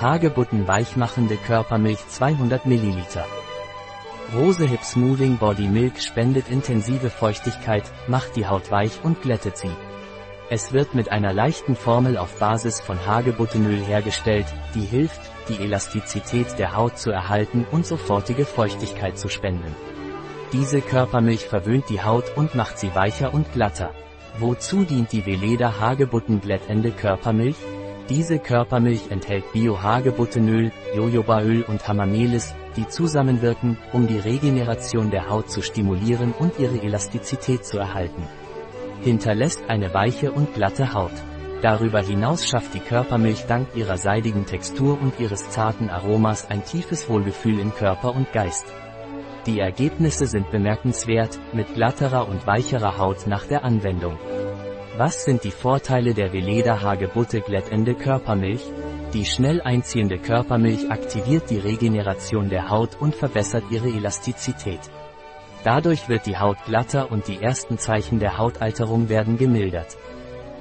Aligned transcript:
Hagebutten 0.00 0.68
weichmachende 0.68 1.36
Körpermilch 1.36 2.06
200 2.06 2.66
ml. 2.66 3.02
Rose 4.32 4.64
Hip 4.64 4.84
Smoothing 4.84 5.38
Body 5.38 5.66
Milk 5.66 6.00
spendet 6.00 6.48
intensive 6.50 7.10
Feuchtigkeit, 7.10 7.82
macht 8.06 8.36
die 8.36 8.46
Haut 8.46 8.70
weich 8.70 9.00
und 9.02 9.22
glättet 9.22 9.56
sie. 9.56 9.72
Es 10.50 10.72
wird 10.72 10.94
mit 10.94 11.10
einer 11.10 11.32
leichten 11.32 11.74
Formel 11.74 12.16
auf 12.16 12.38
Basis 12.38 12.80
von 12.80 13.04
Hagebuttenöl 13.06 13.80
hergestellt, 13.80 14.46
die 14.76 14.84
hilft, 14.84 15.20
die 15.48 15.60
Elastizität 15.60 16.58
der 16.60 16.76
Haut 16.76 16.96
zu 16.96 17.10
erhalten 17.10 17.66
und 17.72 17.84
sofortige 17.84 18.44
Feuchtigkeit 18.44 19.18
zu 19.18 19.28
spenden. 19.28 19.74
Diese 20.52 20.80
Körpermilch 20.80 21.46
verwöhnt 21.46 21.88
die 21.88 22.02
Haut 22.02 22.36
und 22.36 22.54
macht 22.54 22.78
sie 22.78 22.94
weicher 22.94 23.34
und 23.34 23.52
glatter. 23.52 23.90
Wozu 24.38 24.84
dient 24.84 25.10
die 25.10 25.26
Veleda 25.26 25.80
Hagebutten 25.80 26.40
glättende 26.40 26.92
Körpermilch? 26.92 27.56
Diese 28.08 28.38
Körpermilch 28.38 29.10
enthält 29.10 29.52
Bio-Hagebuttenöl, 29.52 30.72
Jojobaöl 30.96 31.62
und 31.62 31.86
Hamamelis, 31.86 32.54
die 32.76 32.88
zusammenwirken, 32.88 33.76
um 33.92 34.06
die 34.06 34.18
Regeneration 34.18 35.10
der 35.10 35.28
Haut 35.28 35.50
zu 35.50 35.62
stimulieren 35.62 36.32
und 36.38 36.58
ihre 36.58 36.80
Elastizität 36.82 37.64
zu 37.64 37.78
erhalten 37.78 38.22
hinterlässt 39.02 39.62
eine 39.68 39.92
weiche 39.94 40.32
und 40.32 40.54
glatte 40.54 40.92
Haut. 40.92 41.12
Darüber 41.62 42.00
hinaus 42.00 42.46
schafft 42.46 42.74
die 42.74 42.80
Körpermilch 42.80 43.46
dank 43.46 43.68
ihrer 43.74 43.96
seidigen 43.96 44.46
Textur 44.46 45.00
und 45.00 45.18
ihres 45.18 45.50
zarten 45.50 45.90
Aromas 45.90 46.48
ein 46.48 46.64
tiefes 46.64 47.08
Wohlgefühl 47.08 47.58
in 47.58 47.74
Körper 47.74 48.14
und 48.14 48.32
Geist. 48.32 48.66
Die 49.46 49.58
Ergebnisse 49.58 50.26
sind 50.26 50.50
bemerkenswert, 50.50 51.38
mit 51.52 51.74
glatterer 51.74 52.28
und 52.28 52.46
weicherer 52.46 52.98
Haut 52.98 53.26
nach 53.26 53.46
der 53.46 53.64
Anwendung. 53.64 54.16
Was 54.98 55.24
sind 55.24 55.44
die 55.44 55.52
Vorteile 55.52 56.12
der 56.12 56.32
Veleda 56.32 56.82
Hagebutte 56.82 57.40
glättende 57.40 57.94
Körpermilch? 57.94 58.64
Die 59.12 59.24
schnell 59.24 59.60
einziehende 59.60 60.18
Körpermilch 60.18 60.90
aktiviert 60.90 61.50
die 61.50 61.58
Regeneration 61.58 62.48
der 62.48 62.68
Haut 62.68 63.00
und 63.00 63.14
verbessert 63.14 63.62
ihre 63.70 63.86
Elastizität. 63.86 64.80
Dadurch 65.62 66.08
wird 66.08 66.26
die 66.26 66.36
Haut 66.36 66.56
glatter 66.64 67.12
und 67.12 67.28
die 67.28 67.40
ersten 67.40 67.78
Zeichen 67.78 68.18
der 68.18 68.38
Hautalterung 68.38 69.08
werden 69.08 69.38
gemildert. 69.38 69.96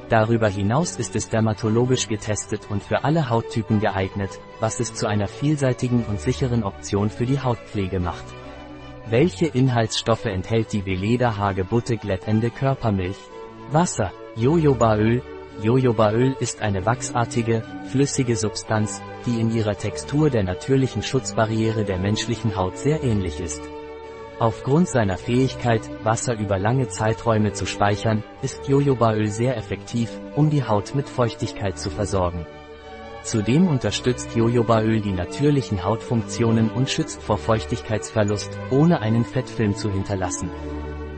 Darüber 0.10 0.50
hinaus 0.50 0.98
ist 0.98 1.16
es 1.16 1.30
dermatologisch 1.30 2.08
getestet 2.08 2.70
und 2.70 2.84
für 2.84 3.04
alle 3.04 3.32
Hauttypen 3.32 3.80
geeignet, 3.80 4.40
was 4.60 4.80
es 4.80 4.94
zu 4.94 5.08
einer 5.08 5.28
vielseitigen 5.28 6.06
und 6.06 6.22
sicheren 6.22 6.64
Option 6.64 7.10
für 7.10 7.26
die 7.26 7.40
Hautpflege 7.40 8.00
macht. 8.00 8.26
Welche 9.10 9.48
Inhaltsstoffe 9.48 10.26
enthält 10.26 10.74
die 10.74 10.86
Veleda 10.86 11.38
Hagebutte 11.38 11.98
glättende 11.98 12.52
Körpermilch? 12.52 13.18
Wasser, 13.72 14.14
Jojobaöl. 14.38 15.24
Jojobaöl 15.64 16.36
ist 16.40 16.62
eine 16.62 16.86
wachsartige, 16.86 17.64
flüssige 17.90 18.36
Substanz, 18.36 19.02
die 19.26 19.42
in 19.42 19.52
ihrer 19.52 19.76
Textur 19.76 20.30
der 20.30 20.44
natürlichen 20.44 21.02
Schutzbarriere 21.02 21.86
der 21.86 21.98
menschlichen 21.98 22.56
Haut 22.56 22.78
sehr 22.78 23.04
ähnlich 23.04 23.40
ist. 23.40 23.64
Aufgrund 24.38 24.90
seiner 24.90 25.18
Fähigkeit, 25.18 25.82
Wasser 26.04 26.38
über 26.38 26.60
lange 26.60 26.88
Zeiträume 26.88 27.54
zu 27.54 27.66
speichern, 27.66 28.24
ist 28.44 28.68
Jojobaöl 28.68 29.26
sehr 29.26 29.58
effektiv, 29.58 30.12
um 30.36 30.52
die 30.52 30.64
Haut 30.64 30.94
mit 30.94 31.10
Feuchtigkeit 31.10 31.80
zu 31.80 31.90
versorgen. 31.90 32.46
Zudem 33.24 33.68
unterstützt 33.68 34.36
Jojobaöl 34.36 35.02
die 35.02 35.14
natürlichen 35.14 35.84
Hautfunktionen 35.84 36.70
und 36.70 36.92
schützt 36.92 37.24
vor 37.24 37.40
Feuchtigkeitsverlust, 37.40 38.56
ohne 38.70 39.02
einen 39.02 39.26
Fettfilm 39.26 39.76
zu 39.76 39.92
hinterlassen. 39.92 40.52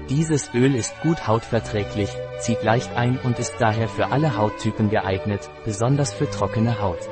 Dieses 0.09 0.49
Öl 0.55 0.73
ist 0.73 0.99
gut 1.01 1.27
hautverträglich, 1.27 2.09
zieht 2.39 2.63
leicht 2.63 2.95
ein 2.95 3.19
und 3.19 3.37
ist 3.37 3.53
daher 3.59 3.87
für 3.87 4.07
alle 4.11 4.37
Hauttypen 4.37 4.89
geeignet, 4.89 5.51
besonders 5.65 6.13
für 6.13 6.27
trockene 6.27 6.81
Haut. 6.81 7.07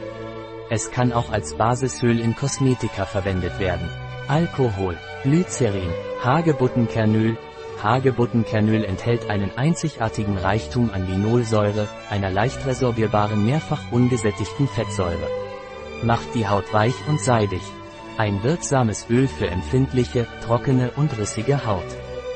Es 0.71 0.89
kann 0.89 1.13
auch 1.13 1.31
als 1.31 1.55
Basisöl 1.55 2.19
in 2.19 2.35
Kosmetika 2.35 3.05
verwendet 3.05 3.59
werden. 3.59 3.87
Alkohol, 4.27 4.97
Glycerin, 5.21 5.91
Hagebuttenkernöl. 6.23 7.37
Hagebuttenkernöl 7.83 8.83
enthält 8.83 9.29
einen 9.29 9.55
einzigartigen 9.55 10.35
Reichtum 10.35 10.89
an 10.91 11.05
Linolsäure, 11.07 11.87
einer 12.09 12.31
leicht 12.31 12.65
resorbierbaren 12.65 13.45
mehrfach 13.45 13.91
ungesättigten 13.91 14.67
Fettsäure. 14.67 15.29
Macht 16.01 16.33
die 16.33 16.47
Haut 16.47 16.73
weich 16.73 16.95
und 17.07 17.21
seidig. 17.21 17.61
Ein 18.17 18.41
wirksames 18.41 19.05
Öl 19.11 19.27
für 19.27 19.47
empfindliche, 19.47 20.25
trockene 20.43 20.89
und 20.95 21.15
rissige 21.19 21.63
Haut. 21.67 21.85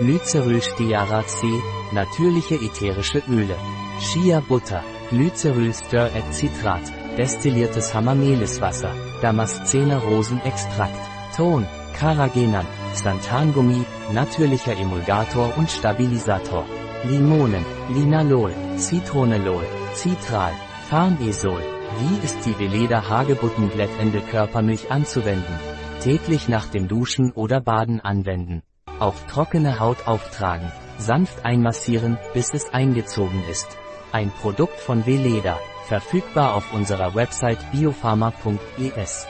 Glycerylstearat 0.02 1.30
C, 1.30 1.62
natürliche 1.92 2.56
ätherische 2.56 3.22
Öle. 3.30 3.56
Shea 4.00 4.40
Butter, 4.40 4.84
Glyceryl 5.12 5.70
et 5.70 6.34
Citrat, 6.34 6.82
destilliertes 7.20 7.94
Hamameliswasser, 7.94 8.96
Damaszener 9.22 10.00
Rosenextrakt, 10.00 11.00
Ton, 11.38 11.68
Carrageenan, 11.94 12.66
Stantangummi, 12.96 13.86
natürlicher 14.12 14.76
Emulgator 14.76 15.56
und 15.56 15.70
Stabilisator. 15.70 16.66
Limonen, 17.04 17.64
Linalol, 17.94 18.54
Zitronelol, 18.78 19.66
Citral, 19.94 20.54
Farnesol. 20.90 21.62
Wie 22.00 22.26
ist 22.26 22.44
die 22.48 22.58
Veleda 22.58 23.08
Hagebuttenglättende 23.08 24.22
Körpermilch 24.22 24.90
anzuwenden? 24.90 25.60
Täglich 26.02 26.50
nach 26.50 26.66
dem 26.66 26.88
Duschen 26.88 27.32
oder 27.34 27.62
Baden 27.62 28.02
anwenden. 28.02 28.64
Auf 29.02 29.26
trockene 29.26 29.80
Haut 29.80 30.06
auftragen. 30.06 30.72
Sanft 31.00 31.44
einmassieren, 31.44 32.20
bis 32.36 32.54
es 32.54 32.72
eingezogen 32.72 33.44
ist. 33.50 33.66
Ein 34.12 34.30
Produkt 34.30 34.80
von 34.80 35.08
Veleda, 35.08 35.58
verfügbar 35.88 36.54
auf 36.54 36.72
unserer 36.72 37.16
Website 37.16 37.58
biopharma.es. 37.72 39.26